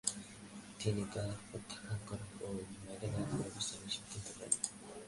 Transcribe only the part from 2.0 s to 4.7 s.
করেন ও ম্যানাগুয়ায় অবস্থানের সিদ্ধান্ত নেন।